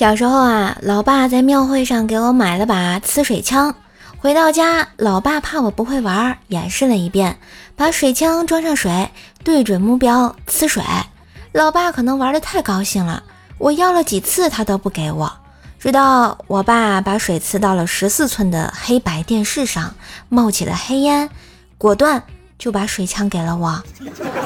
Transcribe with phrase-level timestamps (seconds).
[0.00, 3.74] 小时候啊，老爸在庙会上给我买了把呲水枪。
[4.16, 7.38] 回到家，老爸怕我不会玩，演示了一遍，
[7.76, 9.10] 把水枪装上水，
[9.44, 10.82] 对准目标呲水。
[11.52, 13.22] 老爸可能玩的太高兴了，
[13.58, 15.30] 我要了几次他都不给我。
[15.78, 19.94] 直到我爸把水呲到了十四寸的黑白电视上，
[20.30, 21.28] 冒起了黑烟，
[21.76, 22.22] 果断。
[22.60, 23.82] 就把水枪给了我，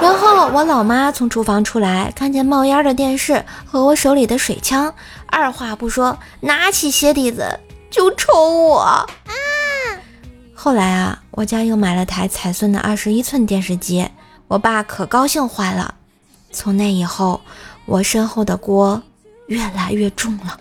[0.00, 4.94] 然后我老妈从厨房出来，看见冒烟的电视和我手里的水枪，
[5.26, 7.58] 二话不说，拿起鞋底子
[7.90, 8.32] 就抽
[8.68, 8.78] 我。
[8.78, 9.08] 啊！
[10.54, 14.08] 后来啊，我家又买了台彩顺的二十一寸电视机，
[14.46, 15.92] 我爸可高兴坏了。
[16.52, 17.40] 从那以后，
[17.86, 19.02] 我身后的锅
[19.48, 20.60] 越来越重了。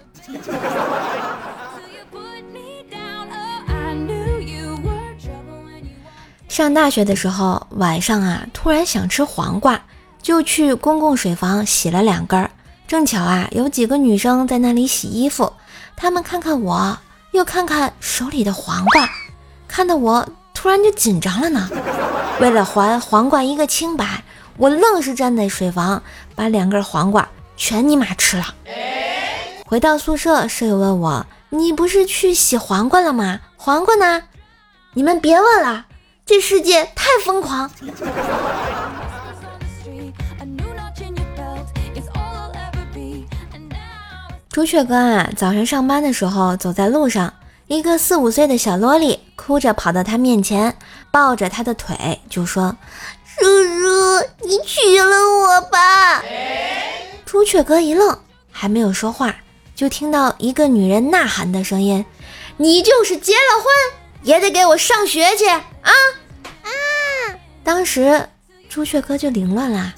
[6.55, 9.77] 上大学的时候，晚上啊，突然想吃黄瓜，
[10.21, 12.49] 就去公共水房洗了两根儿。
[12.87, 15.51] 正巧啊，有几个女生在那里洗衣服，
[15.97, 16.97] 她们看看我，
[17.31, 19.09] 又看看手里的黄瓜，
[19.67, 21.69] 看得我突然就紧张了呢。
[22.39, 24.23] 为了还黄瓜一个清白，
[24.55, 26.01] 我愣是站在水房，
[26.35, 28.45] 把两根黄瓜全尼玛吃了。
[29.65, 33.41] 回到宿舍，舍友问我：“你不是去洗黄瓜了吗？
[33.57, 34.23] 黄瓜呢？”
[34.95, 35.87] 你们别问了。
[36.25, 37.69] 这世界太疯狂！
[44.49, 47.31] 朱雀哥啊，早上上班的时候走在路上，
[47.67, 50.75] 一个四五岁的小萝莉哭着跑到他面前，
[51.11, 52.75] 抱着他的腿就说
[53.23, 56.23] ：“叔叔，你娶了我吧！”
[57.23, 58.17] 朱雀哥一愣，
[58.49, 59.35] 还没有说话，
[59.75, 62.03] 就听到一个女人呐喊的声音
[62.57, 66.69] ：“你就是结了婚！”也得给我上学去啊啊！
[67.63, 68.27] 当时
[68.67, 69.93] 朱雀哥就凌乱啦。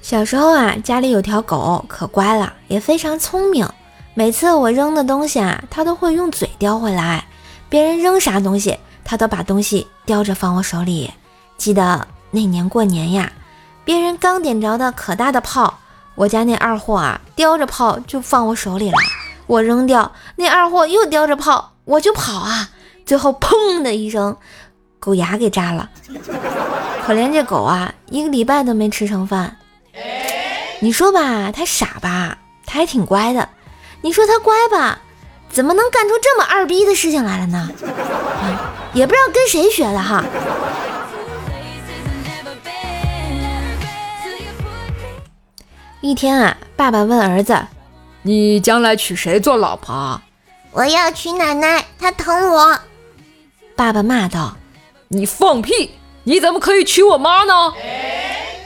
[0.00, 3.68] 小时候啊，家里有条狗，可乖了，也非常聪明。
[4.14, 7.26] 每次我扔的东西啊，它都会用嘴叼回来。
[7.68, 11.12] 别人扔啥东西，它都把东西叼着放我手里。
[11.58, 13.30] 记得那年过年呀，
[13.84, 15.78] 别人刚点着的可大的炮。
[16.18, 18.96] 我家那二货啊，叼着炮就放我手里了，
[19.46, 22.70] 我扔掉，那二货又叼着炮，我就跑啊，
[23.06, 24.36] 最后砰的一声，
[24.98, 25.88] 狗牙给扎了。
[27.06, 29.58] 可怜这狗啊，一个礼拜都没吃成饭。
[30.80, 33.48] 你说吧，它傻吧，它还挺乖的；
[34.00, 34.98] 你说它乖吧，
[35.48, 37.70] 怎么能干出这么二逼的事情来了呢？
[38.92, 40.24] 也不知道跟谁学的哈。
[46.08, 47.54] 一天啊，爸爸问儿子
[48.24, 50.18] ：“你将来娶谁做老婆
[50.72, 52.78] ？”“我要娶奶奶，她疼我。”
[53.76, 54.56] 爸爸骂道
[55.08, 55.90] ：“你放屁！
[56.24, 57.74] 你怎么可以娶我妈呢？”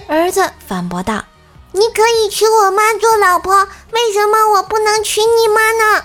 [0.06, 1.24] 儿子反驳道
[1.72, 6.04] ：“你可以娶我妈做老婆，为什么我不能娶你妈呢？”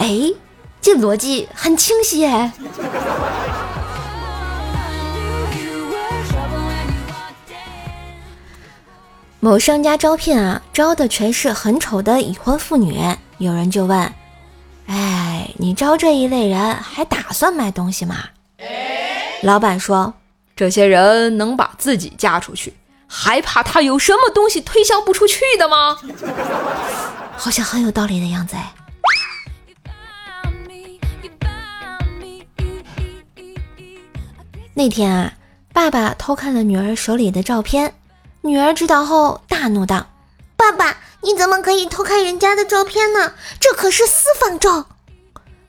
[0.00, 0.32] 哎，
[0.80, 2.50] 这逻辑很清晰哎。
[9.48, 13.00] 某商家招聘啊，招的全是很丑的已婚妇女。
[13.38, 14.12] 有人就问
[14.88, 18.16] ：“哎，你招这一类人，还打算卖东西吗？”
[19.40, 20.12] 老板说
[20.54, 22.74] ：“这些人能把自己嫁出去，
[23.06, 25.96] 还怕他有什么东西推销不出去的吗？”
[27.34, 28.74] 好像很有道理的样子哎。
[34.74, 35.32] 那天啊，
[35.72, 37.94] 爸爸偷看了女儿手里的照片。
[38.42, 40.06] 女儿知道后大怒道
[40.56, 43.32] ：“爸爸，你怎么可以偷看人家的照片呢？
[43.58, 44.86] 这可是私房照。”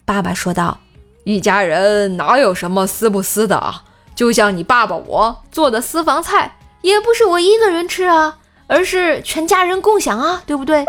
[0.06, 0.80] 爸爸说道
[1.26, 3.84] ：“一家人哪有什么私不私的啊？
[4.16, 8.38] 就像你爸爸我做的私房菜，也不是我一个人吃啊，
[8.68, 10.86] 而是全家人共享啊，对不对？”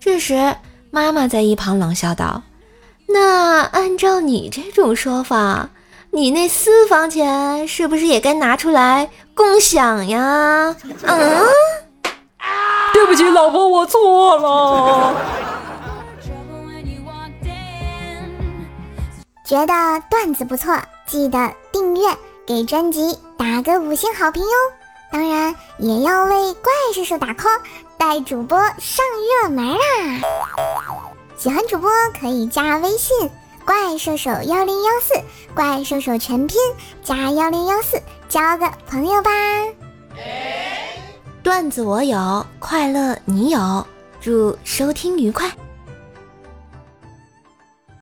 [0.00, 0.56] 这时，
[0.90, 2.42] 妈妈在一旁冷笑道
[3.08, 5.70] ：“那按照你这种说法，
[6.16, 11.46] 你那私房钱是不是也该拿出来？”共享呀，嗯，
[12.94, 15.14] 对不起，老婆，我错了。
[19.44, 19.74] 觉得
[20.08, 20.74] 段子不错，
[21.06, 22.08] 记得订阅，
[22.46, 24.48] 给专辑打个五星好评哟。
[25.12, 27.60] 当然也要为怪叔叔打 call，
[27.98, 29.04] 带主播上
[29.42, 29.78] 热门啊！
[31.36, 33.30] 喜欢主播可以加微信
[33.66, 35.14] 怪兽手幺零幺四，
[35.52, 36.56] 怪兽手全拼
[37.02, 38.00] 加幺零幺四。
[38.28, 39.30] 交个朋友吧，
[41.42, 43.86] 段子我有，快乐你有，
[44.20, 45.50] 祝收听愉快。